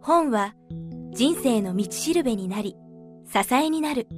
[0.00, 0.54] 本は
[1.12, 2.74] 人生の道しるべになり
[3.30, 4.08] 支えになる。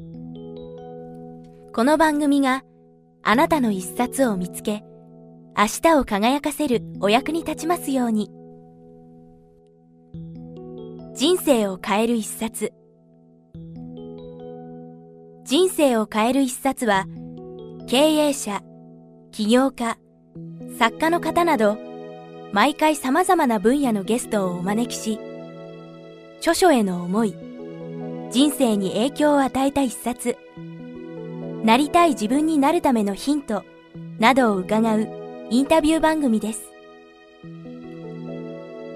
[1.75, 2.62] この番組が
[3.25, 4.84] あなたの一冊を見つけ
[5.58, 8.30] 明日を輝かせるお役に立ちますように。
[11.17, 12.73] 人生を変える一冊。
[15.43, 17.07] 人生を変える一冊は
[17.89, 18.63] 経営者
[19.33, 19.99] 起業家
[20.79, 21.89] 作家の方など
[22.53, 25.18] 毎回様々な分野のゲストをお招きし
[26.39, 27.35] 著書への思い
[28.31, 30.36] 人生に影響を与えた一冊
[31.64, 33.64] なりたい自分になるためのヒント
[34.18, 35.09] などを伺う
[35.50, 36.62] インタビュー番組です。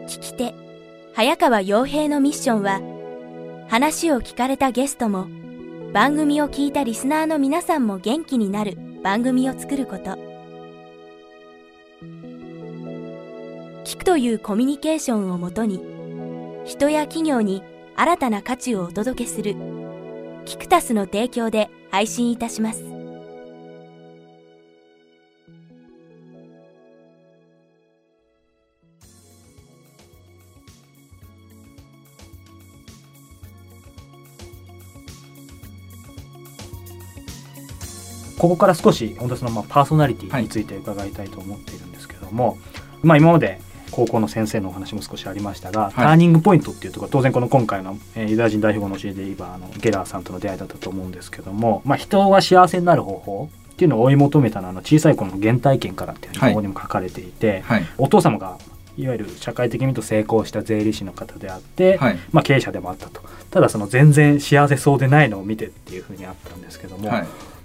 [0.06, 0.54] 聞き手
[1.14, 2.80] 早川洋平のミッションは
[3.68, 5.26] 話を聞かれたゲストも
[5.92, 10.33] 番組を聞いたリスナーの皆さんも元気になる番組を作ること。
[13.84, 15.78] 聞くというコミュニケーションをもとに
[16.64, 17.62] 人や企業に
[17.96, 19.54] 新たな価値をお届けする
[20.46, 22.82] キクタスの提供で配信いたします。
[38.38, 42.58] ここから少し本当そのまあパーソナリティについて伺いたいと思っているんですけども、
[43.02, 43.60] まあ今まで
[43.94, 58.58] 高校の先生のお話も少しありましたが、ターニングポイントっていうところ当然この今回の、えー、ユダヤ人代表の教えで言えばあのゲラーさんとの出会いだったと思うんですけども、まあ、人が幸せになる方法っていうのを追い求めたのはあの小さい頃の原体験からっていうふうにここにも書かれていて、はい、お父様が
[58.96, 63.22] いわゆる社会的に見ると成功した税理士の方であって、はい、まあ、経営者でもあったと。
[63.50, 67.10] ただその全然幸せそうでないのを見てっていうふうにあったんですけども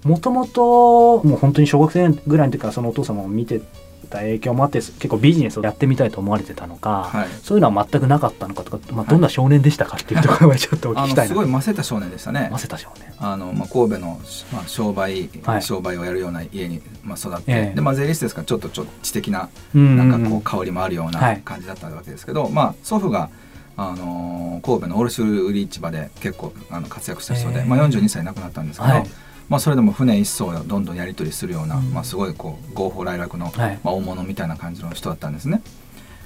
[0.03, 3.61] もともともう本当に小学生ぐらいの時からそのお父様を見て
[4.09, 12.49] た影響もあって結構ビジネスをやってみたいと思われてたのか、はい、そういうのは全くなかったのかとか、まあ、どんな少年でしたかっていうところはちょっとお聞きたいすごいませた少年でしたね。
[12.51, 13.13] ませた少年。
[13.19, 14.19] あの、まあ、神戸の、
[14.51, 23.29] まあ、商売、はい、商売をやるような家に、まあ、育って、えー、でまあ、税理士ですからちょっとちょっと知的ななんかこう香りもあるような感じだったわけですけど、はい、まあ、祖父が
[23.77, 29.07] あの神戸の卸売市場で結構あの活躍した人で、えー、まあ、42歳亡くなったんですけど、はい
[29.49, 35.61] まあ、それでも船一層をどんどんやり取りするような、うん、まあ、すごいこう合法来楽の、はい、まあ、大物みたいな感じの人だったんですね。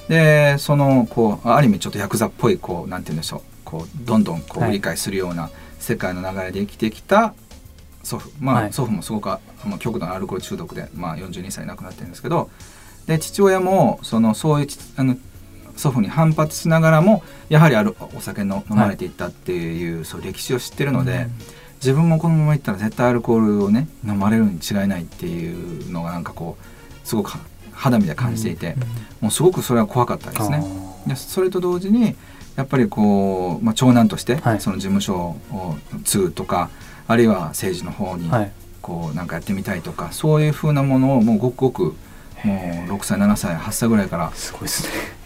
[0.09, 3.41] でそのこうある意味ちょっとヤクザっぽいこうなんて言うんでしょう。
[3.63, 7.33] こうどんどんこう理解するような世界の流れで生きてきた
[8.03, 9.39] 祖父、まあ、はい、祖父もすごく、ま
[9.75, 12.49] あ、極度のアルコール中毒で、まあ、42歳亡くなってるんですけど
[13.07, 14.67] で父親もそのそういう
[14.97, 15.15] あの
[15.75, 21.27] 祖父に反発しながらもやはりあるお酒の飲まれていったっていう、はい、そう歴史を知ってるので。
[21.91, 25.53] うん自分もこのままいったら絶対アルコールをね飲まれるに違いないってい
[25.85, 27.33] うのがなんかこうすごく
[27.71, 28.75] 肌身で感じていて、
[29.19, 30.63] もうすごくそれは怖かったですね。
[31.07, 32.15] でそれと同時に
[32.55, 36.69] やっぱりこう、まあ、長男としてその事務所を継ぐとか、
[37.07, 38.29] あるいは政治の方に
[38.81, 41.83] こうなんかやってみたいとかそういうふうなものをもうごくごく
[42.43, 44.31] もう6歳7歳8歳ぐらいから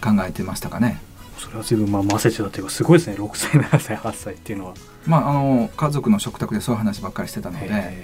[0.01, 1.01] 考えてましたかね。
[1.37, 3.15] それは随分まあマセチだというかすごいですね。
[3.15, 4.73] 6歳7歳8歳っていうのは。
[5.05, 8.03] まああの家族の食卓でそういう話ばっかりしてたので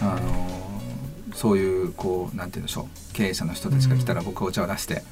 [0.00, 0.60] あの
[1.34, 5.02] そういうこうなんて言うんでしょう経営者の人たちが来たら僕お茶を出して、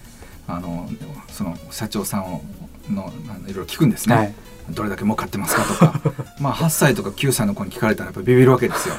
[0.49, 0.89] うん、あの
[1.29, 2.43] その社長さんを
[2.91, 3.13] の
[3.47, 4.15] いろいろ聞くんですね。
[4.15, 4.35] はい、
[4.71, 6.15] どれだけ儲かってますかとか。
[6.41, 8.95] まあ8歳とか9歳の子に聞かれたらやっぱビビるわけですよ。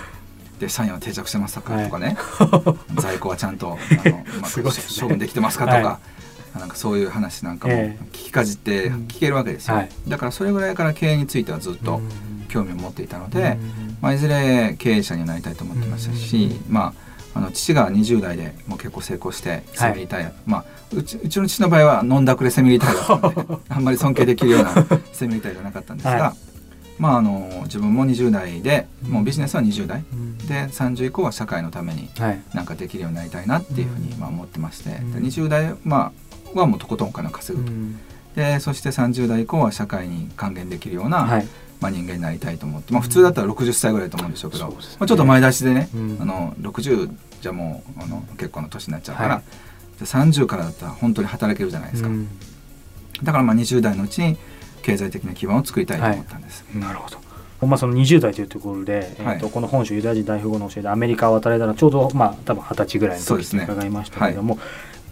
[0.59, 4.51] で社員は定着してますかとかね、はい、在庫はちゃんとあの、まあ、
[4.99, 6.18] 処分できてますかとか、はい、
[6.57, 9.77] なんかそういう話なんかも聞きかじって聞けるわけですよ、
[10.07, 12.01] だからそれぐらいから経営についてはずっと
[12.47, 13.57] 興味を持っていたので、
[14.01, 24.73] まあ、いずれ経営者になりたいと思ってましたし、まああの父が20代でもう結構成功してセミリタイア、はい、まあうちうちの父の場合は飲んだくれセミリタイアだったので あんまり尊敬できるような
[25.13, 26.33] セミリタイアじゃなかったんですが、はい、
[26.97, 32.09] まああの自分も20代でもうビジネスは20代、うん、で30以降は社会のために
[32.53, 37.99] なんかできるようになりたいなっていうふうにまあ思ってまして、うん、20代まあはもうとことんお金を稼ぐと、うん、
[38.35, 41.47] でそして30代以降は社会に還元できるような、はい。
[41.79, 47.09] まあ、人間になりたいと思って、まあ、普通だったら60歳ぐらいと思うんでしょうけど、うんまあ、ちょっと前出しでね、うん、あの60
[47.41, 49.43] じゃもうあの結構な年になっちゃうから、はい、
[50.03, 52.27] 30からだったら本当に働けるじゃないですか、うん、
[53.23, 54.37] だからまあ20代のうちに
[54.81, 56.65] 経済的な基盤を作りたいと思ったんです。
[56.73, 57.19] はい、なるほど。
[57.67, 64.69] まあ、その20代というところで、えーとこの本州ユダヤ人代表後の教えでアメリカを渡れたらちょうどまあ多分二十歳ぐらいの時と伺いましたけれども、ねはい、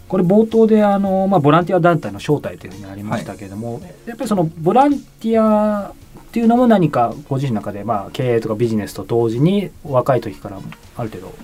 [0.08, 5.94] これ冒頭であの、まあ、ボランティア団体の正体というふうにありましたけれども、はい、やっぱりそのボランティアっ
[6.30, 10.58] ていうのも何かご自身の中で、まあ、経営とかビジネスと同時に若い時から
[10.96, 11.34] ある程度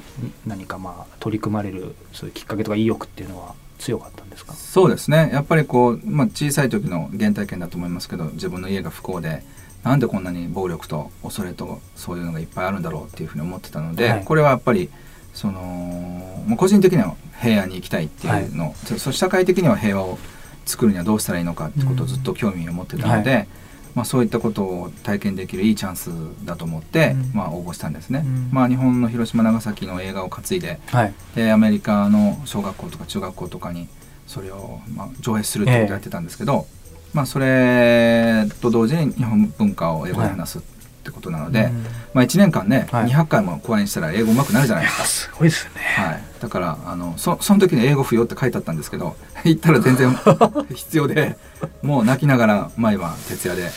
[0.47, 4.53] 何かまあ取り組まれるそういうきっかけとか意欲っていうのは強かったんですか？
[4.55, 5.31] そうですね。
[5.33, 9.43] やっぱりこう、まあ、小さい時の原体験だと思いますけど自分の家が不幸で
[9.83, 14.89] なんでこんなに暴力と恐れとそういうのがいっぱいあるんだろうっていうふうに思ってたので、はい、これはやっぱり
[15.35, 20.19] そのもう個人的には平安に行きたいっていうの、はい、そ社会的には平和を
[20.65, 23.49] 作るにはどうしたらいいのかってことをずっと興味を持ってたので、うんはい、
[23.95, 26.11] まあ、そういったことを体験できるいいチャンス
[26.45, 33.89] だと思って、うん、まあ、応募したんですね、うん、まあ、日本の広島長崎の映画を担いではい、でアメリカの小学校とか中学校とかに
[34.27, 36.67] それを、まあ、上映するってことをやってたんですけど、
[37.13, 40.63] えー、まあ、それと同時に日本文化を英語で話すっ
[41.05, 41.73] てことなので、はい、
[42.15, 45.05] まあ、1年間ね、はい、200回も講演したら英語うまくなるじゃないですか。
[45.05, 50.11] すごいですね、はい、だからあのそその時に英語不要って書いてあったんですけど行ったら全然
[50.75, 51.37] 必要で
[51.83, 53.71] もう泣きながら毎晩徹夜で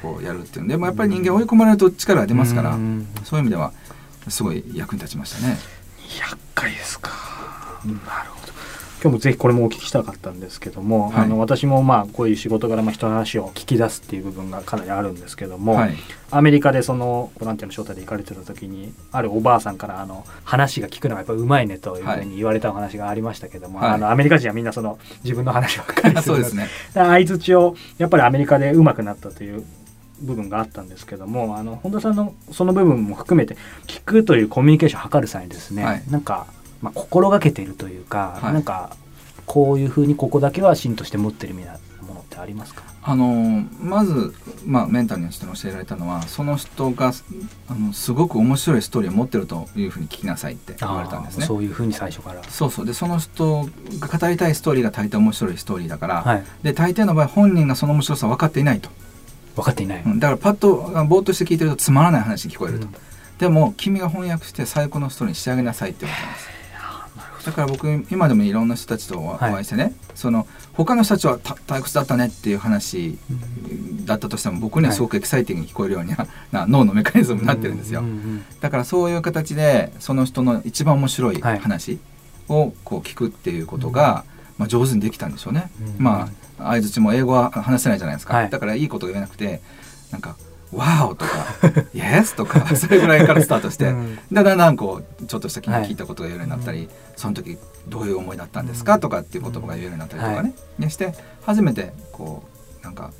[0.00, 2.78] こうやるっていうでもやっぱり人間追い込まれると力が出ますから、
[3.24, 3.72] そういう意味では
[4.28, 5.58] すごい役に立ちましたね。
[6.08, 7.10] 200回ですか、
[7.84, 8.52] なるほど
[9.00, 15.94] 今日もぜひこれもお聞きしたかったんですけども、はい、あの私もまあこういう仕事柄まあ人の話を聞き出すっていう部分がかなりあるんですけども、はい、
[16.32, 26.22] アメリカでそのボランティアの招待で行かれてた時にあるおばあさんからあの話が聞くのがやっぱうまいねというふうに言われたお話がありましたけども、はい、あのアメリカ人はみんなその自分の話ばっかりする。
[26.22, 26.68] そうですね。
[26.92, 29.64] 相づちをやっぱりアメリカでうまくなったという
[30.20, 33.56] 部分があったんですけどもあの本田さんのその部分も含めて
[33.86, 36.46] 聞くというコミュニケーションを図る際にですね、はい、なんか、
[36.80, 38.96] まあ、心がけているというか、はい、なんか
[39.46, 42.82] こういうふうにここだけは芯として持ってるみたいなものってありますか？
[43.02, 44.34] あのまず、
[44.66, 47.12] まあ、メンタルの人に教えられたのはその人が
[47.68, 51.46] あのすごく面白いストーリーを持ってるというふうに聞きなさいって言われたんですね。
[51.46, 52.42] そういうふうに最初から。
[52.44, 52.86] そうそう。
[52.86, 53.66] でその人
[53.98, 58.90] が語りたいストーリーが大抵面白いストーリーだから、はい、で大抵の場合本人がその面白さ分かっていないと。
[59.56, 60.76] 分かっていない、うん、だからパッと
[61.06, 62.94] ぼーっとして聞いてるとつまらない話に聞こえると、うん、
[63.38, 66.57] でも君が翻訳して最高のストーリーに仕上げなさいって言われたんです
[67.48, 73.16] だから僕今でもいろんな人たちとお会いしてね、はい、その他の人たちは退屈だったねっていう話
[74.04, 76.12] だったとしても僕にはすごくエキサイティングに聞こえるように
[76.52, 78.02] な脳のメカニズムになってるんですよ、
[78.60, 81.98] だからそういう形でその人の一番面白い話
[82.50, 84.24] をこう聞くっていうことが、
[84.58, 89.62] まあ、上手にできたんでしょうね、まあ相づちも英語は話せないじゃないですか、はい、だからいいことが言えなくて
[90.10, 90.36] なんか
[90.72, 91.46] わおとか、
[91.94, 97.56] イエスとか、それぐらいからスタートして、うん、でだんだんこう、ちょっとした気に聞いたことが言えるようになったり、はい、その時
[97.88, 102.44] どういう思いだったんですかとかっていう言葉が言えるようになったりとかね、はい、して、初めてこ
[102.80, 103.12] う、なんか、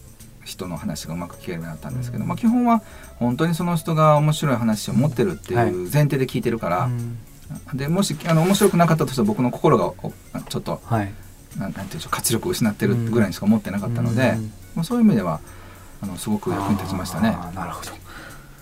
[0.45, 2.83] 人の話がうまく聞けるようになったんですけど、まあ、基本は
[3.19, 6.91] 本当にその人が面白い話を持ってるっていう前提で聞いてるから、は
[7.75, 9.93] い、でもしあの面白くなかったとして僕の心が
[10.49, 11.13] ちょっと、はい、
[11.59, 14.37] なんていうんでしょう活力を失ってるぐらいにしか思ってなかったので、
[14.75, 15.41] まあ、そういう意味では
[16.01, 17.37] あのすごく役に立ちましたね。
[17.55, 17.91] なるほど。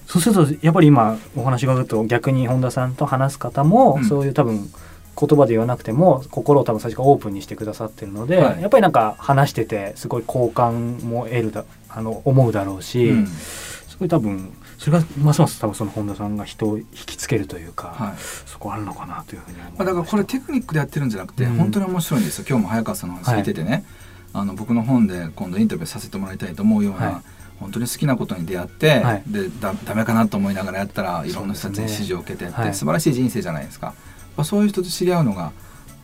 [0.06, 4.70] そうするとやっぱり今お話があると逆に本田さんと話す方も、うん、そういう多分
[5.18, 22.44] 言葉で言わなくても心を多分最初からオープンにしてくださってるので、はい、やっぱりなんか話しててすごい好感も得るだあの思うだろうし、うん、すごい多分それがますます多分その本田さんが人を引きつけるというか、はい、そこあるのかなというふうにまだからこれテクニックでやってるんじゃなくて、うん、本当に面白いんですよ。
[22.48, 23.84] 今日も早川さんの話聞いててね、はい、
[24.32, 27.22] あの僕の本で今度インタビューさせてもらいたいと思うような、
[27.58, 33.94] 本当に好きなことに出会って、はい、でだダメかなと思いながらやったらいろんな人たちに支持を受けてって、ねはい、素晴らしい人生じゃないですか、
[34.36, 35.52] まあ、そういう人と知り合うのが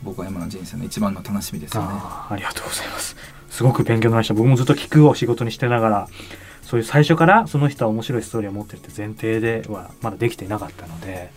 [0.03, 1.89] 僕は今の人生の一番の楽しみですよね。
[1.93, 3.17] ありがとうございます。
[3.51, 4.35] すごく勉強になりました。
[4.35, 6.09] 僕もずっと聞くを仕事にしてながら
[6.63, 11.31] そういう最初からその人は面白いストーリーを持ってるって前提ではまだできていなかったので。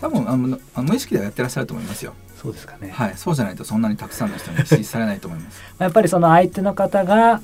[0.00, 2.12] 多分あの無意識ではやってらっしゃると思いますよ
[2.44, 2.90] そうですかね。
[2.90, 5.62] はいそうじゃないとそんなにたくさんの人に支持されないと思います。
[5.80, 7.40] やっぱりその相手の方が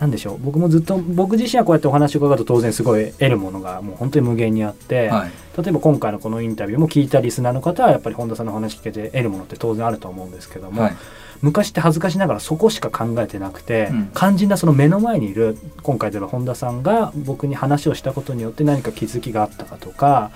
[0.00, 0.38] なんでしょう。
[0.40, 10.96] 僕もずっと僕自身はこうやってお話を伺うと当然すごい得るものがもう本当に無限にあって、はい、例えば今回のこのインタビューも聞いたリスナーの方はやっぱり本田さんの話聞けて得るものって当然あると思うんですけども、はい、
[11.42, 20.30] 昔って恥ずかしながらそこしか考えてなくて、うん、肝心なその目の前にいる今回では本田さんが僕に話をしたことによって何か気づきがあったかとか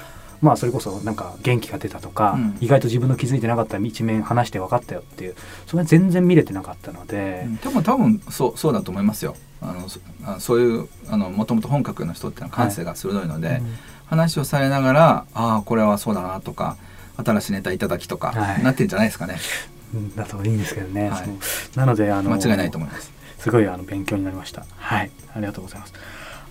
[0.44, 5.34] まあそれこそなんか元気が出たとか、うん、意外と自分の気づいてなかった一面話して分かったよっていう
[5.66, 9.34] それは全然見れてなかったので、うん、でも多分そうそうだと思いますよ。
[9.62, 10.00] あのそ
[10.38, 13.74] そういうあのもともと本格の人っていうのは感性が鋭いので、はいうん、
[14.04, 16.76] 話をされながらああこれはそうだなとか
[17.24, 19.38] 新しいネタいただきとか、はい、なってんじゃないですかね。
[20.14, 21.28] だといいんですけどね、はい、
[21.76, 23.10] なのであの間違いないと思います。
[23.38, 24.66] すごいあの勉強になりました。
[24.76, 25.10] はい。
[25.34, 25.92] ありがとうございます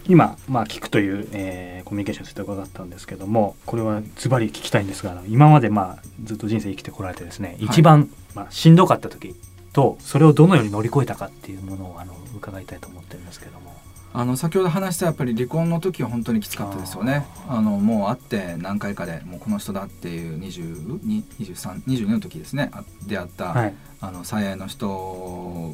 [0.08, 9.36] 今、まあ、聞くという、えー、コミュニケーションについて伺ったんですけどもこれはズバリ聞きたいんですが今まで、まあ、ずっと人生生きてこられてですね、はい、一番、まあ、しんどかった時
[9.72, 13.74] とそれをどのように乗り越えたかっていうものをあの伺いたいと思ってるんですけども。
[14.16, 17.26] あの先ほど話したやっぱり離婚の時は本当にきつかったですよね。
[17.50, 22.70] あのもう会って何回かでもうこの人だっていう22、23、22の時ですね
[23.08, 25.74] 出会った、はい、あの最愛の人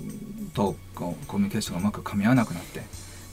[0.53, 2.81] とコミュニケーションがうまく噛み合わなくなって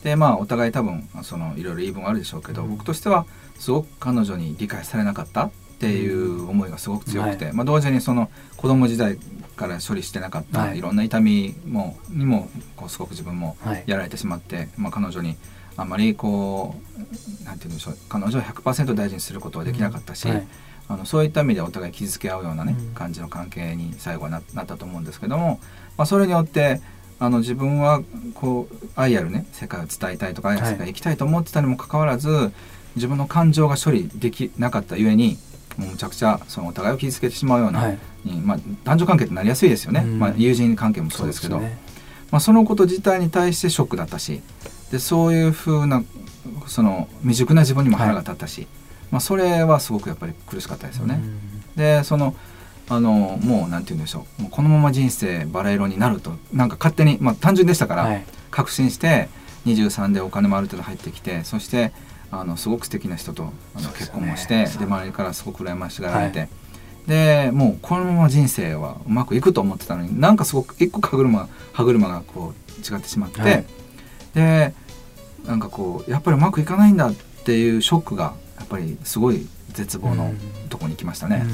[0.07, 3.27] でまあお互い多分そのいろいろ言い分あるでしょうけど、うん、僕としては
[3.59, 9.19] すごく彼女に理解されなかったっていう思いがすごく強くて、はい、まあ、同時にその子供時代
[9.57, 15.37] から処理してなかった、い、ろんな痛みもにもこうすごく自分もやられてしまって、はい、まあ、彼女に
[15.77, 16.77] あまりこ
[17.43, 20.47] うなんて言うんでしょう彼女を100%大事にすることはできなかったし、うんはい、
[20.87, 25.59] あのそういった意味でお互い傷つけ合うようなね、うん、感じの関係に最後はななったと思うんですけども、
[25.99, 26.81] まあ、それによって
[27.19, 28.03] あの自分は
[28.35, 32.53] こう愛あるね世界を伝えたいとか愛ある世界行きたいと思ってたにもかかわらず、
[32.97, 35.39] 自分の感情が処理できなかったゆえに
[35.77, 37.99] もうむちゃくちゃそのお互いを傷つけてしまうような、はい、
[38.43, 41.57] まあ、男女関係ってなりやすいですよね、うん、まあ、友人関係もそうですけど。
[41.57, 41.79] そ、ね、
[42.31, 44.41] まあ、そのこと自体に対してショックだったし
[44.91, 46.03] でそういうふうな
[46.67, 48.69] その未熟な自分にも腹が立ったし、はい、
[49.13, 51.17] まあ、それはすごくやっぱり苦しかったですよね。
[51.17, 51.41] うん、
[51.77, 52.35] でその
[52.89, 54.43] あのもうなんて言うんでしょう。
[54.43, 56.33] もうこのまま人生バラ色になると。
[56.53, 59.29] なんか勝手に、まあ、単純でしたから、確信して
[59.67, 61.93] 23でお金もある程度入ってきてそして
[62.31, 66.49] あのすごく素敵な人とあの結婚もしてで、ね、周りからすごく羨ましがられて、はい、
[67.07, 73.65] でもうこのまま人生はうまくいくと思ってたのになんかすごく一個歯車歯車がこう違ってしまって、はい、
[74.35, 74.75] で
[75.45, 80.33] なんかこうやっぱりうまくいかないんだっていうショックがやっぱりすごい絶望の
[80.69, 81.45] とこに来ましたね。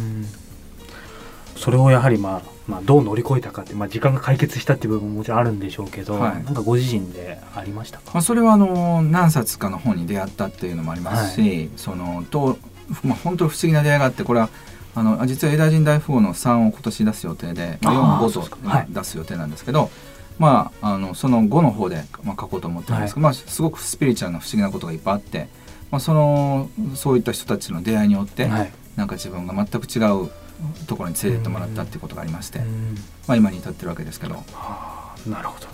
[1.62, 12.56] それをやはりまあまあ、どう乗り越えたかって、まあ、時間が解決したっていう部分ももちろんあるんでしょうけど、はい、なんかご自身でありましたか、まあ、それはあの何冊かの本に出会ったっていうのもありますし、はい、そのと、
[13.02, 14.48] まあ、本当不思議な出会いがあってこれは
[14.94, 19.90] あの実はユダヤ人大富豪の3を今年出す予定で、まあ、4、5と出す予定なんですけど、はい、
[20.38, 25.48] まあ、あのその5の方で、まあ、書こうと思ってるんですけど、まあ、すごくスピリチュアルな不思議なことがいっぱいあって、
[25.90, 30.30] まあ、そのそういった人たちの出会いによって、はい、なんか自分が全く違う
[30.86, 32.60] ところに連れてってもらったっていうことがありまして、
[33.26, 34.34] まあ、今に至ってるわけですけど。
[34.34, 35.66] はあ、なるほど。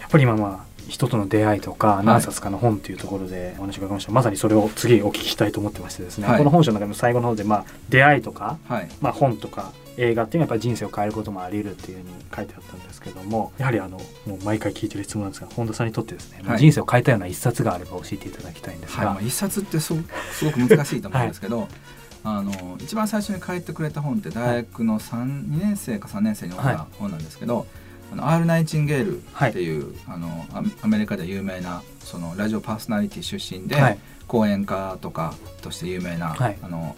[0.00, 19.14] やっぱり今まあ人との出会いとか何冊かの本というところでお話が伺いました、はい、まさにそれを次お聞きしたいと思ってましてですね、はい、この本書の中の最後の方で、まあ、出会いとか、はい、まあ、本とか映画っていうのはやっぱり人生を変えることもあり得るっていうふうに書いてあったんですけどもやはりあのもう毎回聞いてる質問なんですが本田さんにとってですね、はい、人生を変えたような一冊があれば教えていただきたいんですが、はい。
[19.14, 19.94] まあ、一冊ってす
[20.32, 21.68] すごく難しいと思うんですけど、
[22.24, 27.66] あの一番最初に書いてくれた本って大学の3、はい、2年生か3年生に読んだ本なんですけど、はい、
[28.12, 30.46] あのアール・ナイチンゲールっていう、はい、あの
[30.82, 36.96] アメリカで有名なそのラジオパーソナリティ出身で、はい、講演家とかとして有名な、あの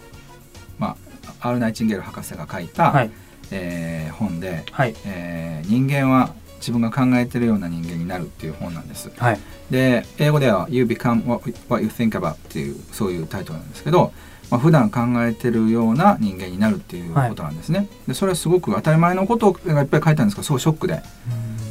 [0.79, 0.95] ま
[1.41, 3.11] あ、アール・ナイチンゲール博士が書いた、はい、
[3.51, 4.95] えー、本で、はい。
[5.05, 9.11] えー、人間は自分が考えてるような人間になるっていう本なんです。
[9.17, 14.11] はい、で英語では「You become what you think about」っていうそういうタイトルなんですけど
[14.49, 17.79] まあ、普段考えてるような人間になるっていうことなんですね。
[17.79, 21.01] はい、でそれはすごく当たり前のことがいっぱい書いてあるんですけどすごいショックで。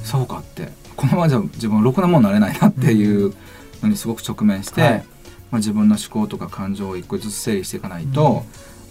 [0.05, 0.69] そうかって。
[0.97, 3.35] このままじゃ自分ろくなもんなれないなっていう
[3.83, 4.93] のにすごく直面して、はい、
[5.51, 8.45] まあ、自分の思考とか感情を一個ずつ整理していかないと、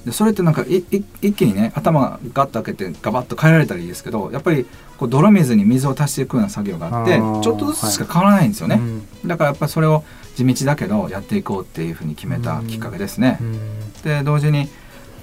[0.05, 0.85] でそれってなんかいい
[1.21, 4.65] 一気にね頭ガッと開けてガバッと変えられたらいいですけどやっぱり
[4.97, 10.03] こう泥水に水を足していくような作業があってちょっとずつしか変わらないんですよね、はい、だからやっぱりそれを
[10.35, 13.39] 地道だけどやっていこうっていうふうに決めたきっかけですね。
[14.03, 14.69] で同時に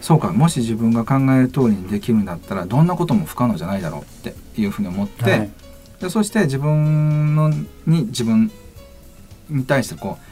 [0.01, 5.51] そうかもし自分が考える通りにできるんだったらどんなことも不可能じゃないだろうっていうふうに思って、はい、
[6.01, 8.51] でそして自分のに自分
[9.49, 10.32] に対してこう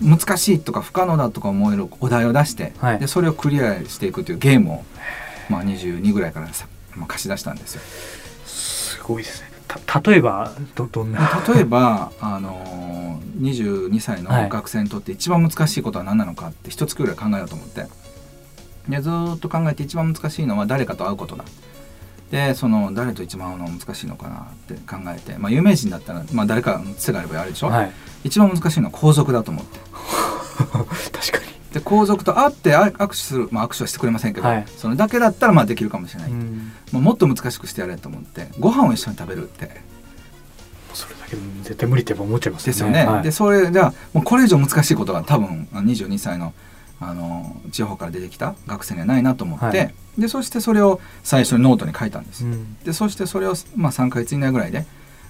[0.00, 4.84] 難しいとか不可能だとか思えるお題を出して、はい、でそれをクリアしていくというゲームを、
[5.48, 7.80] まあ、22ぐらいからさ、まあ、貸し出したんですよ。
[8.44, 9.50] すごいですね。
[10.04, 11.42] 例えばどどんな？
[11.48, 17.86] 例えばあの22歳の学生にとって一番難しいことは何なのかって一つくらい考えようと思って。
[18.88, 21.44] でずっと考えて一番難しいのは誰かと会うことだ。
[22.30, 27.92] でその誰と一番会うの難しいのかなって考えて、まあ、有名人だったら、まあ、誰かのつがあればあるでしょ、はい、
[28.24, 29.78] 一番難しいのは皇族だと思って
[30.86, 31.56] 確かに。
[31.72, 39.96] で皇族と会って握手する、まあ、握手はしてくれませんけど、はい、それだけだったらまあできるかもしれない、まあ、もっと難しくしてやれと思ってご飯を一緒に食べるって。
[40.94, 42.72] それだけで絶対無理って思っちゃいますよね。
[42.72, 43.06] ですよね。
[43.06, 46.54] はい、でそれじゃあもうこれ以上難しいことが多分22歳の
[46.98, 52.44] あの地方から出てきた学生にはないなと思って、はい、でそしてそれを最初にノートに書いたんです。
[52.44, 54.86] うん、でそしてそれを、まあ、3か月以内ぐらいで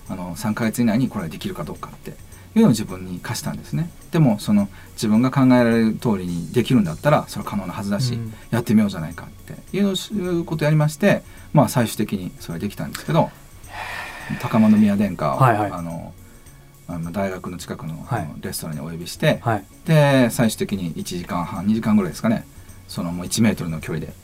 [0.08, 2.14] あの3か月以内にこれができるかどうかってい
[2.58, 13.28] うのを自分に課したんですねでもその自分が考えられる通りにできるんだったらそれは可能なはずだし、うん、やってみようじゃないかっていうことをやりましてまあ最終的にそれできたんですけど
[14.40, 16.14] 高円宮殿下を、はいはい、あの
[17.12, 18.06] 大学の近くの,、
[18.40, 22.46] レストランにお呼びして、はい、で最終的に1時間半2時間ぐらいですかね。
[22.88, 24.14] そのもう1メートルの距離で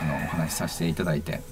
[0.00, 1.42] あのお話しさせていただいて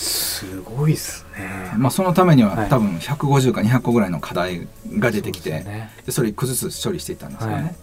[0.00, 7.76] すごいですね、まあ、そのためには、はい、多分150か200個ぐらいの課題が出てきてそで、ね、それ1個ずつ処理していったんですよね、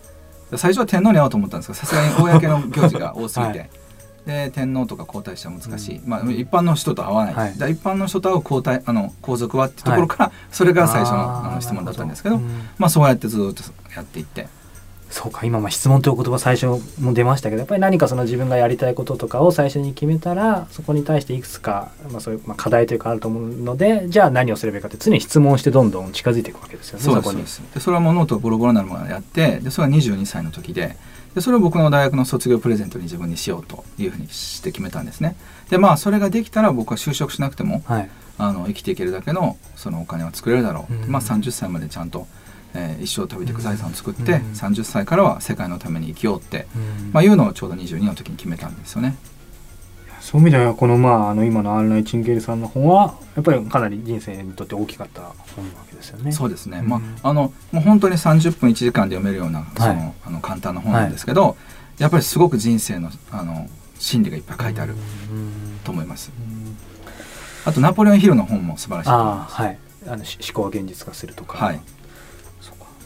[0.52, 3.60] はい、最初は天皇に会おうと思ったんですがさすがに公の行事が多すぎて。
[3.60, 3.70] はい。
[4.26, 12.38] で天皇とか皇太子は難しい、うん、まあ、一般の人と会わない、はい、一般の人と会う皇太あの皇族はっていうところから、それが最初のあの質問だったんですけど、
[12.78, 13.64] まあ、そうやってずっと
[13.96, 14.50] やっていって
[15.10, 27.44] そうか今まあ質問という言葉最初も出ましたけどやっぱり何かその自分がやりたいこととかを最初に決めたらそこに対していくつか、まあ、そういうまあ課題というかあると思うのでじゃあ何をすればいいかって常に質問してどんどん近づいていくわけですよねそこに。
[27.44, 30.98] でそれはもうノートボロボロなるものやってでそれは22歳の時で
[31.36, 35.36] でそれを僕の大学の卒業プレゼントに自分にしようというふうにして決めたんですね。
[35.70, 42.28] でまあそれができたら僕は就職しなくても、はい、あの生きていけるだけのそのお金を作れるだろう、うん、まあ30歳までちゃんと
[42.78, 49.16] えー、一生食べていく財産を作って、うん、30歳からは世界のために生きようって、うん、まあ、いうのをちょうど22の時に決めたんですよね。
[50.28, 55.22] そういう意味ではこの,、まあ、あの今のアールナイチンゲールさんの本はやっぱりかなり人生にとって大きかった
[55.56, 56.34] 本なわけですよね。
[56.34, 61.56] そうですね、うん、まあ、あのもう本当に30分1時間で読めるようなその、はい、あの簡単な本なんですけど、はい、
[62.00, 63.70] やっぱりすごく人生のあの
[64.00, 64.96] 心理がいっぱい書いてある
[65.86, 66.32] と思います。
[67.66, 69.56] あとナポレオンヒルの本も素晴らしいと思います。
[69.56, 71.80] はい、あの思考は現実化するとか、はい、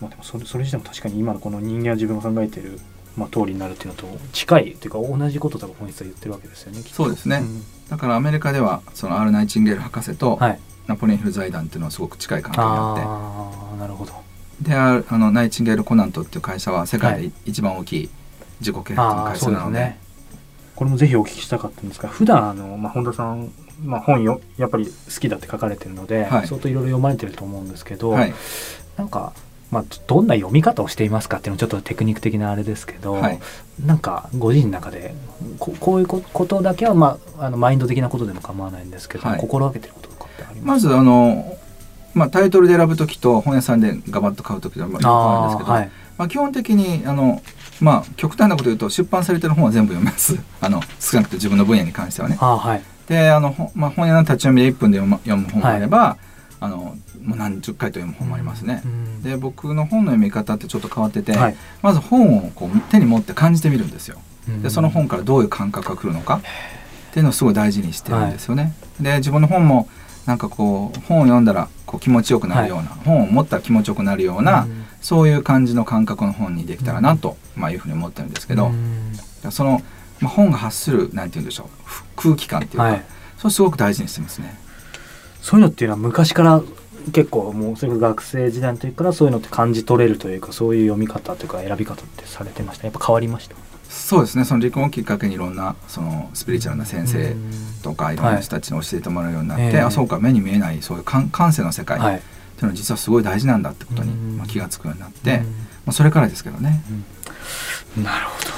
[0.01, 2.79] まあ、でもそれそれ自体も確かに今のこの人間は自分が考えている、
[3.15, 10.39] まあ、通りになるっていうのと近いというか同じこと多分本質は言ってるわけですよねそうですね、うん、だからアメリカではそのアール・ナイチンゲール博士と、
[10.87, 13.03] ナポレオンヒル財団っていうのはすごく近い関係にあって。
[13.75, 14.13] あなるほど。
[14.61, 18.09] であのナイチンゲール・コナントっていう会社は世界で一番大きい
[18.59, 19.79] 自己啓発の会社なので。
[19.79, 19.99] はいでね、
[20.75, 23.51] これもぜひお聞きしたかったんですが普段あの、まあ、本田さん、
[23.83, 28.33] まあ、本よやっぱり好きだって書かれてるので、はい、相当いろいろ読まれてると思うんですけど、はい、
[28.97, 29.33] なんか
[29.71, 33.39] まあ、どんな読み方をしていますかっていうのはちょっとテクニック的なあれですけど、はい、
[33.85, 35.15] なんかご自身の中で
[35.59, 41.57] ここういうことだけは、まあ、あのマインド的なことでも構わないんですけど、はい、心がけてることとかってありますまずあの、
[42.13, 47.41] まあ、タイトルで選ぶ時と本屋さんでガバッと買う時でもあるんですけど、はい、まあ、基本的にあの、
[47.79, 50.37] まあ、極端なこと言うと出版されてる本は全部読みます。
[50.59, 52.37] あの少なくとも自分の分野に関してはね。
[52.41, 56.17] あはい、であの、まあ、本屋の立ち読みで1分で読む読む本もあれば、
[56.59, 58.83] あのもう何十回と読む本もありますね。
[59.23, 64.19] で僕の本の読み方ってちょっと変わってて、はい、まず本をこう手に持って感じてみるんですよ。
[64.61, 66.41] でその本からどういう感覚が来るのか
[67.09, 68.63] っていうのをすごい大事にしてるんですよね。
[68.63, 68.69] は
[69.01, 69.87] い、で自分の本も
[70.25, 74.67] なんかこう本を読んだらこう気持ちよくなるような、はい、本を持ったら気持ちよくなるような、
[75.01, 78.71] そういう感じの感覚の本にできたらなと、まあ、いうふうに思ってるんですけど、
[79.49, 79.81] その、
[80.19, 81.67] まあ、本が発するなんて言うんでしょう
[82.15, 82.99] 空気感っていうか、
[83.37, 84.57] それすごく大事にしてますね。
[85.41, 86.61] そういうのっていうのは昔から
[87.13, 92.85] 結構もうそれが学生時代の時からそういうのって感じ取れるというかそういう読み方というか選び方ってされてました？
[92.85, 93.55] やっぱ変わりました？
[93.89, 94.45] そうですね。
[94.45, 97.35] その離婚をきっかけにいろんなそのスピリチュアルな先生
[97.83, 102.09] とかいろんな人たちに教えてもらうようになって、はい、あそうか目に見えないそういう感感性の世界ってい
[102.59, 105.45] うのは実はすごい大事なんだってことに、まあ、気が付くようになって、ま
[105.87, 106.81] あ、それからですけどね。
[107.97, 108.50] なるほど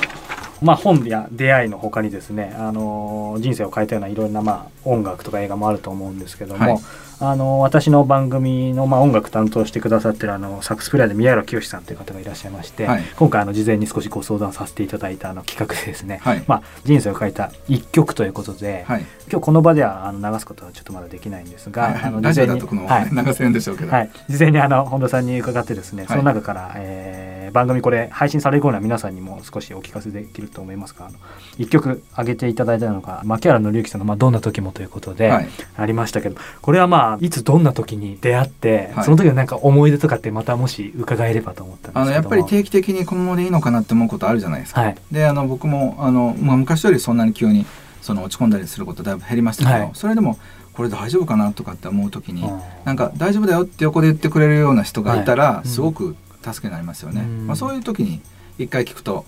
[0.63, 6.81] まあ、本や出会いのほかにですね、あの人生を変えたようないろんな、まあ、音楽とか映画もあると思うんですけども、はい、
[7.19, 18.97] あの私の番組の、まあ、音楽担当してくださってるあのサックスプレイヤーで宮浦清さんという方がいらっしゃいまして、はい、今回あの事前に少しご相談させていただいたあの企画でですね、はい、まあ、人生を変えた一曲ということで、今
[19.39, 31.09] 日この場ではあの流すことはちょっとまだできないんですが、あの事前に、はい、 流せるんでしょうけど、はい、事前にあの本田さんに伺ってですね、その中から、えー番組これ配信される頃には皆さんにも少しお聞かせできると思いますが
[31.57, 35.31] 一曲挙げていただいたのが牧原紀之さんの、まあ「どんな時も」ということで
[35.77, 44.81] ありましたけど、はい、これはまあいつどんな時に出会って、はい、その時のなんか思い出とかってまたもし伺えればと思ったんですけどあのやっぱり定期的にこのままでいいのかなって思うことあるじゃないですか。
[44.81, 47.65] はい、であの僕もあの、まあ、昔よりそんなに急に
[48.01, 50.37] その落ち込んだりすることだいぶ減りましたけど、それでも
[50.73, 52.43] これ大丈夫かなとかって思う時に、
[52.83, 57.21] なんか大丈夫だよって横で言ってくれるような人がいたら、すごく助けになりますよね。
[57.21, 58.21] まあ、そういう時に
[58.57, 59.25] 一回聞くと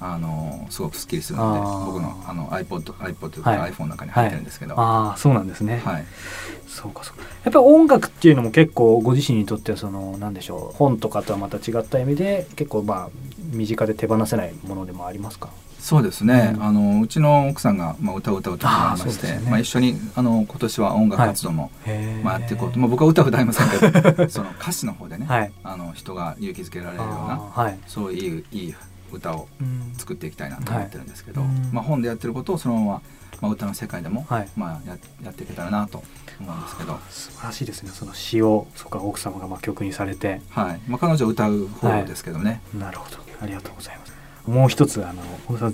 [0.00, 5.82] あのすごくすっきりするので僕のあの iPod, iPod とか iPhone の中に入ってるんですけど、はいはい、ああそうなんですね。
[5.84, 6.04] はい。
[6.66, 7.22] そうかそうか。
[7.22, 13.10] やっぱり音楽っていうのも結構ご自身にとってはそのなんでしょう本とかとはまた違った意味で結構まあ
[13.52, 15.50] 身近で手放せないものでもありますか？
[15.84, 28.74] そうですね、うん、あのうちの奥さんが、まあ、歌を歌う時もありまして、ね、まあ、一緒にあの今年は音楽活動も、はい、まあ、やっていこうと、まあ、僕は歌は歌いませんけど その歌詞の方でね、はい、あの人が勇気づけられるような、はい、そういういい
[29.14, 29.48] 歌を
[29.98, 33.02] 作っていきたいなと思ってるんですけど、まあ、本でやってることをそのまま、
[33.40, 36.02] まあ、歌の世界でも、まあ、ややっていけたらなと
[36.40, 36.98] 思うんですけど。
[37.10, 40.80] 素晴らしいですねその詩をそこか奥様がまあ曲にされて、はい。
[40.88, 43.18] まあ、彼女は歌う方ですけどね、なるほど。
[43.40, 44.14] ありがとうございます。
[44.46, 45.22] もう一つあの、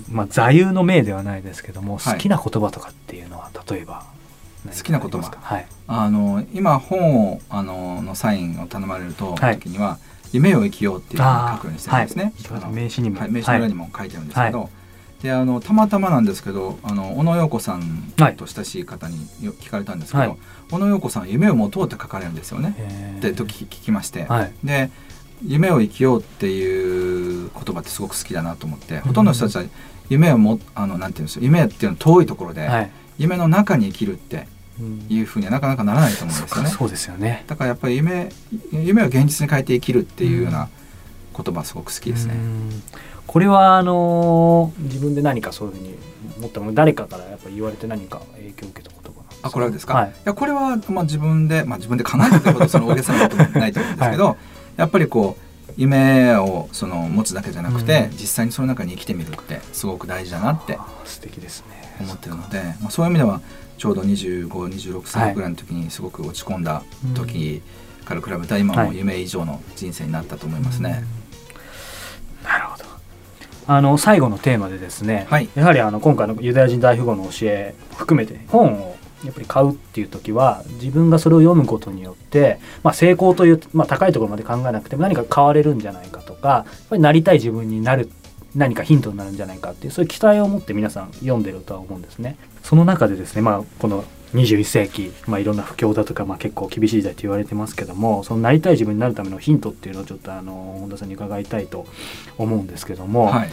[0.09, 4.05] まあ、座右の銘ではないですけども、好きな言葉とかっていうのは例えば
[4.69, 9.97] 好きな言葉、はい、あの今本をあののサインを頼まれると、はい、時には
[10.31, 12.33] 夢を生きようっていうのを書くようにしてるんですね。
[12.49, 14.69] はい、名刺にも、はい、名刺の裏にも書いてるんですけど、
[15.21, 19.17] であのたまたまなんですけどあの小野洋子さんと親しい方に
[19.59, 20.37] 聞かれたんですけど、
[20.71, 23.19] 小野洋子さん夢を持とうって書かれるんですよね。
[23.21, 24.27] でと聞きまして、
[24.63, 24.89] で
[25.45, 29.63] 夢を生きようっていう言葉ってすごく好きだなと思って、ほとんどの人たちは
[30.09, 31.43] 夢をもあのなんていうんですよ。
[31.43, 34.47] 夢っていうのは遠いところで、はい、夢の中に生きるって
[35.09, 36.69] いうふうにはなかなかならないと思うんですよね。
[36.69, 37.43] そうですよね。
[37.47, 38.29] だからやっぱり夢
[38.71, 40.69] 夢を現実に変えて生きるっていうような
[41.35, 42.35] 言葉すごく好きですね。
[43.27, 45.95] これはあの自分で何かそういうふうに
[46.37, 54.37] 思ったもの誰かからやっぱ言われて何か影響を受けた言葉あこれはですか、はい、いやこれはまあ自分で、まあ、自分で考えたってことその大げさなこともないと思うんですけど、 はい。
[54.77, 61.81] やっぱりこう夢をその持つだけじゃなくて、うん、実際にその中に生きてみるってすごく大事だなって素敵ですね。
[62.01, 63.41] 思ってるので、まあ、そういう意味では
[63.81, 66.83] ちょうど2526歳ぐらいの時にすごく落ち込んだ
[67.15, 67.63] 時
[68.05, 70.91] から比べたら今も夢以上の人生になったと思いますね。
[70.91, 71.01] はい、
[72.43, 72.85] なるほど。
[73.65, 88.11] あの最後のテーマでですね、はい、やはりあの今回のユダヤ人大富豪の教え含めて本をやっぱり買うっていう時は自分がそれを読むことによって、まあ、成功という、まあ、高いところまで考えなくても何か変われるんじゃないかとかやっぱりなりたい自分になる
[88.55, 92.37] 何かヒントになるんじゃないかっていうそういう期待を持って皆さん読んでるとは思うんですね。
[92.63, 101.85] その中でですね、まあ、この21世紀、まあ、いろんな不況だとか、まあ、結構厳しい時代と言われてますけどもそのなりたい自分になるためのヒントっていうのをちょっとあの本田さんに伺いたいと
[102.37, 103.49] 思うんですけども、はい、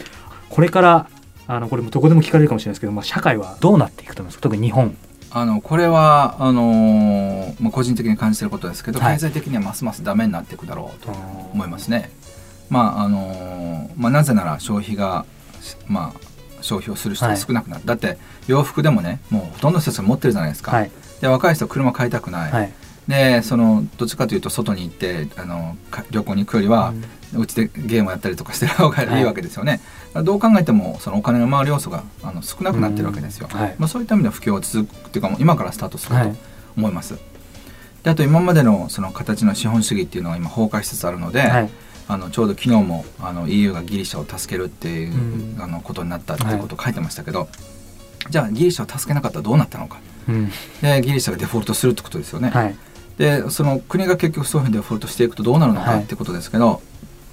[0.49, 1.09] これから
[1.47, 4.43] あのこれもどこでも聞かれるかもしれないですけども社会はどうなっていくと思いますか？
[4.43, 4.95] 特に日本
[5.31, 12.11] あのこれはあのー、まあ、個人的に感じてることですけど、はい、経済的にはますますダメになっていくだろうと思いますね。
[12.69, 15.25] まああのー、まあ、なぜなら消費が、
[15.87, 16.29] まあ、
[16.61, 22.73] 消費をする人が少なくなる、はい、だって洋服でもねもうほとんどの人たちが持ってるじゃないですか、はい、で若い人は車買いたくない、
[23.07, 25.75] でそのどっちかというと外に行ってあの
[26.11, 26.93] 旅行に行くよりは、
[27.35, 29.81] うち、でゲームやったりとかしてる方がいいわけですよね。
[30.13, 33.47] はい、どう考えてもそのお金の回る要素があの少なくなってるわけですよ。
[33.51, 36.35] はい、まあ、そういった意味では不況は続くっていうか今からスタートすると
[36.77, 37.17] 思います。
[38.03, 41.69] であと今までのその形の資本主義っていうのが今崩壊しつつあるので、はい、
[42.09, 45.13] あのちょうど昨日もあの EU がギリシャを助けるっていう、
[45.55, 47.47] うん、あのことになったっていうことを書いてましたけど、
[48.31, 50.49] じゃあギリシャを助けなかったらどうなったのか、うん、
[50.81, 52.51] でギリシャがデフォルトするってことですよね。
[53.19, 56.79] でその国が結局そういうふうにデフォルトしていくとどうなるのかってことですけど、は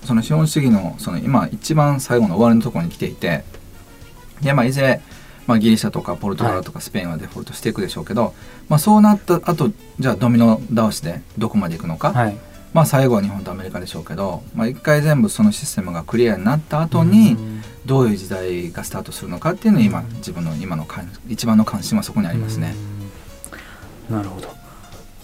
[0.04, 3.44] い、その資本主義のその今一番最後の終わりのところに来ていて
[4.42, 5.00] で、まあ、いずれ、
[5.46, 8.32] まあ、ギリシャとかポルトガルとかスペインはデフォルトしていくでしょうけど、はい、
[8.68, 12.36] まあ、そうなった後じゃあドミノ倒しでどこまでいくのか、はい、
[12.76, 17.34] まあ、最後は日本とアメリカでしょうけど、まあ、一回全部そのシステムがクリアになった後に
[17.86, 20.86] どういう時代がスタートするのかっていうのを今自分の今の
[21.26, 22.74] 一番の関心はそこにありますね。
[24.10, 24.48] なるほど。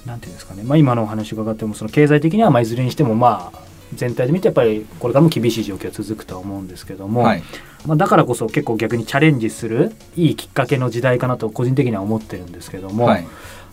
[0.06, 3.58] なんていうんですかね、まあ、今のお話伺ってもその経済的にはまあいずれにしてもまあ
[3.94, 7.42] 全体で見てやっぱりこれからも厳しい状況は続くとは思うんですけども、はい、
[7.84, 13.26] まあ、だからこそ結構逆にチャレンジするいいきっかけの時代かなと個人的には思ってるんですけども、はい、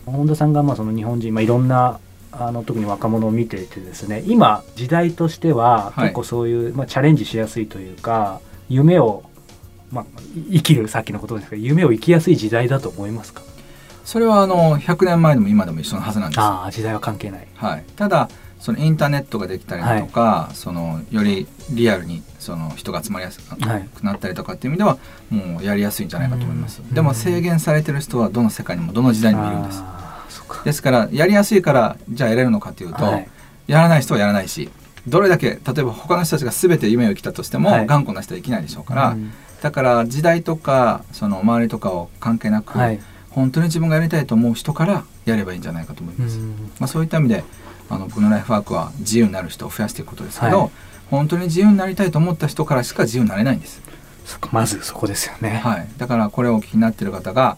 [0.04, 1.98] 本田さんがまあその日本人、まあ、いろんな
[2.32, 9.24] あの特に若者を見ていてですね今時代としては結構そういう、まあ、チャレンジしやすいというか夢を、
[9.90, 10.04] まあ、
[10.50, 13.42] 生きるさっきのことですけど夢を生きやすい時代だと思いますか？
[14.04, 16.40] それはあの100年前でも今でも一緒のはずなんです。
[16.40, 24.98] ああ時代は関係ない、はい、ただそのインターネットができたりだとか、はい、そのよりリアルにその人が集まりやすくなったりとかっていう意味では
[25.30, 29.82] もうやりやすいんじゃないかと思います、でも制限されてる人はどの世界にもどの時代にもいるんです
[30.64, 33.28] ですからやりやすいからじゃあやれるのかというと、はい、
[33.66, 34.70] やらない人はやらないし
[35.06, 39.16] どれだけ例えば他の人たちが全て夢を生きたとしても、はい、頑固な人は生きないでしょうから、
[39.62, 43.00] だから時代とかその周りとかを関係なく、はい。
[43.30, 46.38] 本当に自分がやりたいと思う人からやればいいんじゃないかと思います。
[46.80, 47.44] まあ、そういった意味で
[47.88, 50.70] あの僕のライフワークは自由になる人を増やしていくことですけど、はい、
[51.10, 53.80] 本当に自由になりたいと思った人からしか自由になれないんです。
[54.52, 57.56] まずそこですよね、はい、だからこれをお聞きになってる方が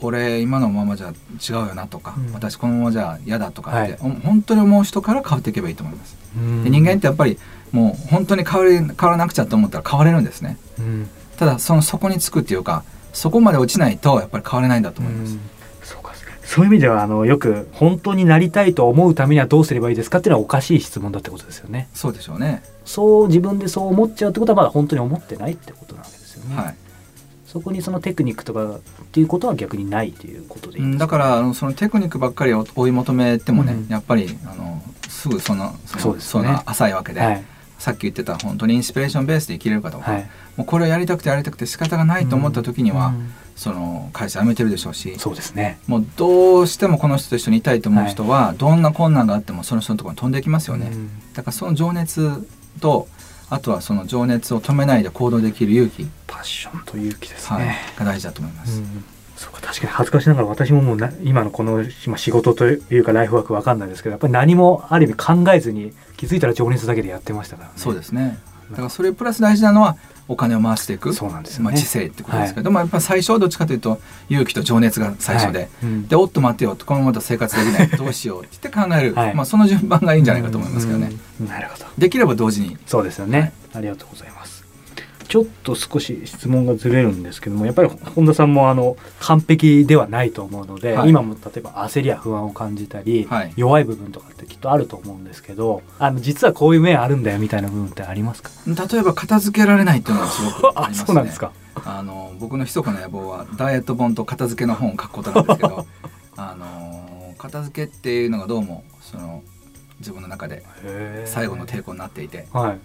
[0.00, 6.16] 俺今のままじゃ違うよなとか、うん、私このままじゃ嫌だとかって、はい、本当に思う人から変わっていけばいいと思います。
[6.64, 7.38] で人間ってやっぱり
[7.72, 10.58] もう本当に変わり変わらなくちゃと思ったら変われるんですね。
[10.78, 15.36] うんただそのそこにつくっていうかそこまで落ちないとやっぱり変われないんだと思います。
[15.82, 21.88] そうかそういう意味ではあのよく本当になりたいと思うためにはどうすればいいですかっていうのはおかしい質問だってことですよね。
[21.94, 22.62] そうでしょうね。
[22.84, 26.56] そう自分でそう思っちゃうってことはまだ本当に思ってないってことなわけですよね。
[26.56, 26.74] はい。
[27.54, 28.80] そこにそのテクニックとかっ
[29.12, 37.44] ていうことは逆にないということでいいだからそのテクニックばっかり追い求めてもね、うん、やっぱりあのすぐそのそのそ、ね、の浅いわけで、はい、
[37.78, 45.78] さっき言ってた本当にインスピレーションベースで生きれるかどうか、はい、もうこれをやりたくてやりたくて仕方がないと思った時には、うん、その会社辞めてるでしょうしそうですね。
[45.86, 52.48] もうどうしてもこの人と一緒にいたいと思う人は、はい、どんな困難があってもその人のところに飛んでいきますよね、うん、だからその情熱
[52.80, 53.06] と
[53.48, 56.08] あとはその情熱を止めないで行動できる勇気。
[56.23, 59.04] パッションと勇気ですね、はい、が大事だと思います、うん。
[59.36, 67.74] そうか確かに恥ずかしながら私ももう今のこの今仕事というかライフワークわかんないですけどやっぱり何もある意味考えずに気づいたら情熱だけでやってましたからね。
[67.76, 68.38] そうですね。
[68.70, 75.68] だからそれプラス大事なのはお金を回していくそうなんです、ね、まあ、知性ってことですけど、はい、やっぱ最初はどっちかというと勇気と情熱が最初で、はい。
[75.82, 81.12] うん、でおっと待ってよこのまま生活できないどうしようって言って考える、はい、まあ、その順番がいいんじゃないかと思いますけどね。
[81.46, 81.84] なるほど。
[81.98, 82.78] できれば同時に。
[82.86, 84.43] そうですよね、ありがとうございます
[85.28, 98.50] ちょっと少し質問がずれるんですけどもやっぱり本田さんもあの完璧ではないと思うので、はい、今も例えば焦りや不安を感じたり、はい、弱い部分とかってきっとあると思うんですけどあの実はこういう面あるんだよみたいな部分ってありますか？
[98.66, 101.04] 例えば片付けられないっていうのはすごくありますね。
[101.06, 101.52] そうなんですか。
[101.84, 105.86] あの僕の密かな野望はダイエット本と片付けの本を書くことなんですけど
[106.36, 109.42] あの片付けっていうのがどうもその
[109.98, 110.62] 自分の中で
[111.26, 112.78] 最後の抵抗になっていて、はい、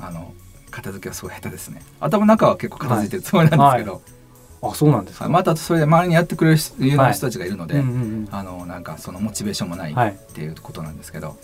[0.00, 0.32] あの
[0.74, 1.82] 片付けはすごい下手ですね。
[2.00, 4.02] 頭の中は結構片付いてるつもりなんですけど、はい。
[4.62, 11.36] はい、あそうなんですか、またそれで周りにやってくれる有名な人たちがいるので、はいうんうんうん、あのなんかそのモチベーションもないっていうことなんですけど、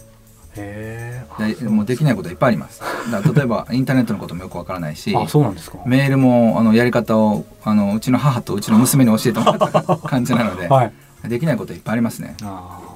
[0.57, 1.23] へ
[1.61, 2.83] でもうできないこといっぱいあります。
[3.11, 5.15] だ例えば インターネットのこともよくわからないし。
[5.17, 5.79] あそうなんですか。
[5.87, 10.93] メールもあのやり方をあのうちの母とうちの娘に教えてもらった感じなので、はい、
[11.29, 12.35] できないこといっぱいありますね。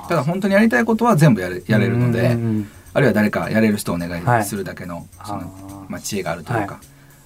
[0.09, 4.09] ただ本当にやりたいことは全部やれやれるので、うんうんうんあるいは誰かやれる人をお願
[4.41, 6.81] いするだけの,、そのまあ、知恵があるというか、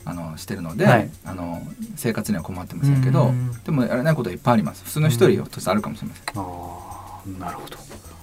[0.05, 0.87] あのしてるので、
[1.25, 1.63] あの
[1.97, 3.33] 生活には困ってませんけど
[3.65, 4.85] でもやれないこといっぱいあります。
[4.85, 6.25] 普通の一人としてあるかもしれません。
[6.37, 7.77] あなるほど。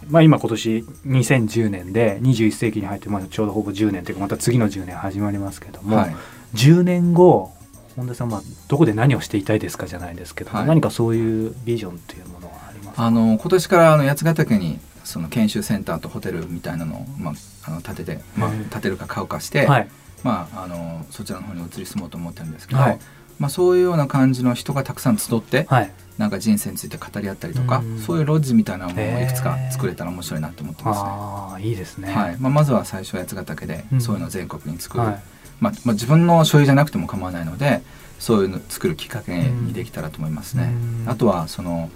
[0.10, 6.16] まあ、今今年2010年で21世紀に入ってまだちょうどほぼ10年というかまた次の10年始まりますけども、はい、
[6.54, 7.52] 10年後
[7.96, 17.34] 本田さんはどこで何をしていたいですかじゃないですけど、はい、何かそういうビジョンというものはありますあの今年からあの八ヶ岳にその研修センターとホテルみたいなのを、まあ、
[17.68, 19.90] あの建てて、まあ、建てるか買うかして、はい、
[20.24, 23.00] まあ、あのそちらの方に移り住もうと思ってるんですけど、はい、
[23.40, 31.10] まあ、そういうような感じの人がたくさん集って、はい、なんか人生について語り合ったりとか、うそういうロッジみたいなのもいくつか作れたら面白いなと思ってますね。
[31.10, 32.38] あいいですね、はい。
[32.40, 35.18] まあ、まずは最初八ヶ岳でそういうのを全国に作る、まあ
[35.60, 37.82] まあ、自分の所有じゃなくても構わないので
[38.20, 40.72] そういうのを作るきっかけにできたらと思いますね。
[41.06, 41.90] あとはその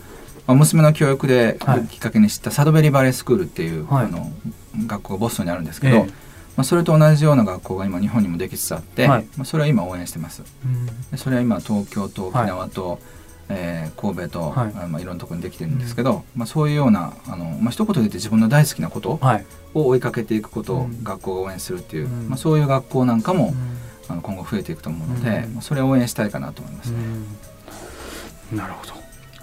[0.50, 1.60] まあ、娘の教育で
[1.92, 4.32] きっかけに知ったサドベリーバレースクールっていう、はい、あの
[4.88, 6.12] 学校がボストンにあるんですけど、えー、ま
[6.58, 10.42] あ、それと同じような学校が今日本にもできつつあって、はい、まあ、それは今応援してます。
[11.12, 13.00] でそれは今東京と沖縄と、はい、
[13.50, 14.74] えー、神戸と、はい。
[14.88, 19.20] まあ、いろんなところにできてるんですけど、うん、まあ、そういうようなあの、まあ一言で言って自分の大好きなこと
[19.76, 26.90] を追いかけていくことを学校が応援するっていう、うん、まあ、そういう学校なんかも、うん、あの今後増えていくと思うので、まあ、それを応援したいかなと思います。
[26.90, 26.98] ね。
[28.52, 28.94] なるほど。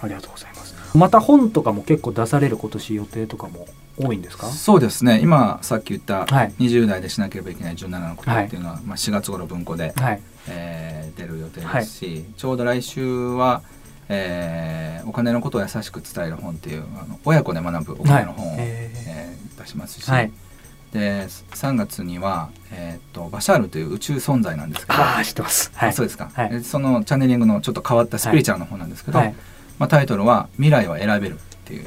[0.01, 0.56] ありがとうございます。
[0.94, 3.66] また本とかも結構出される今年予定とかも
[3.99, 4.46] 多いんですか？
[4.49, 5.20] そうですね。
[5.22, 13.62] 今さっき言った20代でしなければいけない17のことっていうのは、はい、まあ、4月頃文庫で、はい、えー、出る予定ですし、はい、ちょうど来週は、
[14.09, 20.07] えー、お金のことを優しく伝える本っていうあの親子で学ぶお金の本を、はい、えー、出しますし、
[20.92, 24.99] で3月には、えーと、バシャールという宇宙存在なんですけど。
[24.99, 29.35] あ知ってます、はい、そうですか、はい、そのチャネリングのちょっと変わったスピリチュアルの本なんですけど、はい
[29.78, 31.86] まあ、タイトルは「未来は選べる」っていう。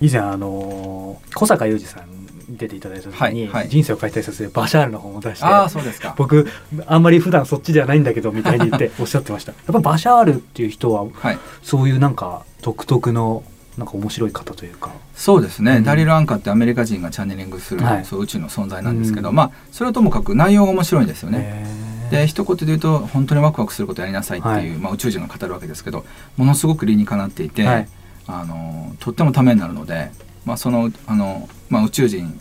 [0.00, 6.14] 以前あの小坂雄二さん出ていただいた時に、人生を変えたい先生バシャールの本を出してあそうですか。
[6.18, 6.48] 僕
[6.86, 9.52] あんまり普段そっちではないんだけどみたいに言っておっしゃってました。
[9.52, 13.44] やっぱバシャールっていう人は、はい、そういうなんか独特の
[13.78, 14.90] なんか面白い方というか。
[15.14, 21.64] そうですね、うん、ダリル・アンカーってアメリカ人がチャネリングする、はい、そう宇宙の存在なんですけど、うん、まあそれはともかく内容が面白いんですよね。
[22.10, 26.04] で一言で言うと本当にワクワクすることやりなさいっていう、はい、まあ、宇宙人が語るわけですけど
[26.36, 27.88] ものすごく理にかなっていて、はい、
[28.26, 30.10] あのとってもためになるので、
[30.44, 32.38] まあ、そのあの、まあ、宇宙人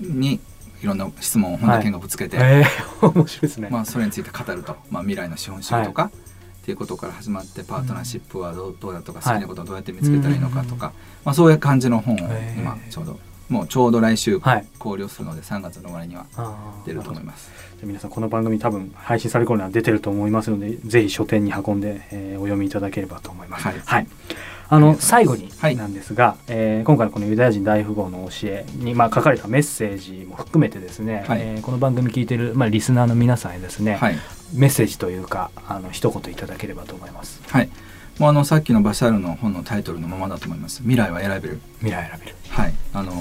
[0.00, 0.40] に
[0.82, 6.10] いろんな質問を本田健がぶつけて、はいえー、 面白いですね、まあ、それについて語ると、まあ、未来の資本主義とか、
[6.70, 10.92] っていうことから始まってパートナーシップはどうどうだとか好きなことをどうやって見つけたらいいのかとか、
[11.24, 12.18] まあ、そういう感じの本を
[12.56, 13.18] 今ちょうど
[13.50, 14.50] もうちょうど来週考
[14.90, 16.24] 慮するので、3月の終わりには
[16.86, 17.50] 出ると思います。
[17.78, 23.64] じゃ皆さんこの番組多分配信される頃には出てると思いますのでぜひ書店に運んで、えー、お読みいただければと思います。
[23.66, 24.06] はい、はい。
[24.72, 34.16] あの最後になんですが、はい、えー、今回のこのユダヤ人大富豪の教えに、まあ、書かれたメッセージも含めてですね、はい、えー、この番組聞いてる、まあ、リスナーの皆さんへですね、はい、
[34.54, 37.42] メッセージというかあの一言いただければと思います。
[37.48, 37.70] はい
[38.20, 40.80] もうあのさっきのバシャールの本のタイトルのままだと思います。
[40.80, 41.60] 未来は選べる。
[41.78, 42.36] 未来選べる。
[42.50, 42.74] はい。
[42.92, 43.12] あの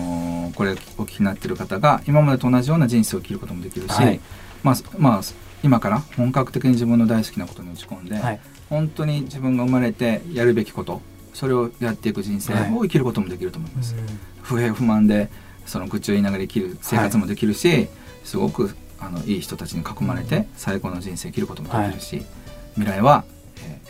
[0.52, 4.20] ー、これお聞きになってる方が今までと同じような人生を生きることもできるし、はい、
[4.62, 5.22] まあまあ
[5.64, 11.02] 今から本格的に自分の大好きなことに打ち込んで、はい、本当に自分が生まれてやるべきこと
[11.34, 13.96] それをやっていく人生を生きることもできると思います。
[13.96, 14.04] はい、
[14.42, 15.30] 不平不満で
[15.66, 17.88] その愚痴を言いながら生きる生活もできるし、
[18.26, 22.26] すごくあのいい人たちに囲まれて最高の人生を生きることもできるし、
[22.74, 23.39] 未来は、えー、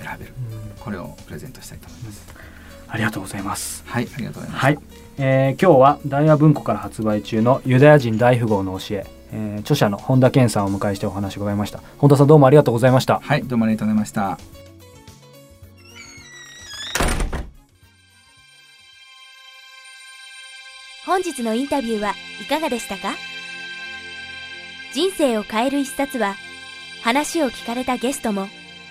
[0.04, 0.34] 選べる。
[0.80, 2.36] これをプレゼントしたいと思います。
[2.88, 3.84] ありがとうございます。
[3.86, 4.66] はい、ありがとうございます。
[4.66, 4.80] はい、
[5.18, 11.82] えー、今日は大和文庫から発売中のユダヤ人大富豪の教え、えー、著者の本田健さんをお迎えしてお話を伺いました。
[12.00, 13.20] 本田さんどうもありがとうございました。
[13.20, 14.40] はい、どうもありがとうございました。
[21.06, 23.16] 本日のインタビューはいかがでしたか？
[24.94, 26.36] 人生を変える一冊は
[27.04, 28.48] 話を聞かれたゲストも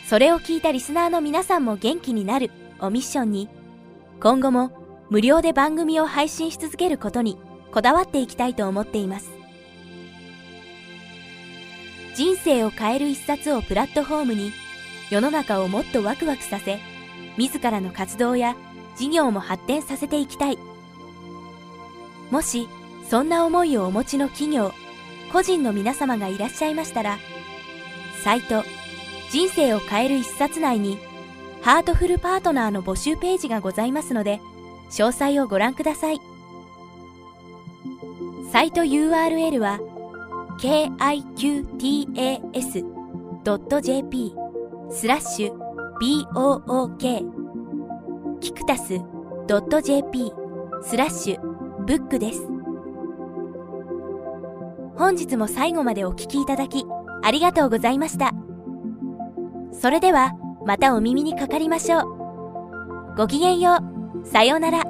[0.08, 3.46] それを聞いたリスナーの皆さんも元気になるをミッションに、
[4.22, 4.70] 今後も
[5.10, 7.38] 無料で番組を配信し続けることに
[7.72, 9.30] こだわっていきたいと思っています。
[12.14, 14.52] 人生を変える一冊をプラットフォームに、
[15.10, 16.78] 世の中をもっとワクワクさせ、
[17.36, 18.56] 自らの活動や
[18.96, 20.58] 事業も発展させていきたい。
[22.30, 22.66] もし、
[23.10, 24.72] そんな思いをお持ちの企業、
[25.34, 27.18] 個人の皆様がいらっしゃいましたら、
[28.24, 28.64] サイト、
[29.30, 30.98] 人生を変える一冊内に
[31.62, 34.40] ハートフルパートナーの募集ページがございますので
[34.90, 36.20] 詳細をご覧ください
[38.50, 39.80] サイト URL は
[40.58, 41.54] kiqtas.jp
[44.90, 45.52] スラッシュ
[46.32, 46.98] book
[48.40, 49.00] キクタス
[49.46, 50.32] .jp
[50.82, 51.40] スラッシュ
[51.84, 52.46] ブックです
[54.96, 56.84] 本日も最後までお聴きいただき
[57.22, 58.37] ありがとうございました。
[59.80, 60.32] それでは
[60.66, 63.14] またお耳にかかりましょう。
[63.16, 63.78] ごきげんよ
[64.24, 64.26] う。
[64.26, 64.84] さようなら。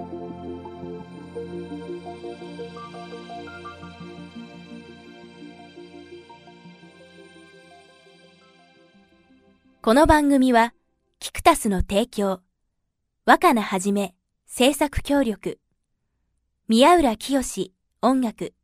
[9.82, 10.74] この番組は、
[11.18, 12.40] キクタスの提供、
[13.26, 14.14] 若菜はじめ、
[14.46, 15.58] 制作協力、
[16.66, 18.54] 宮浦清音楽、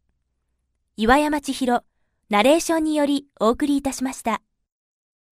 [0.96, 1.84] 岩山千尋、
[2.30, 4.40] ナレーションによりお送りいたしました。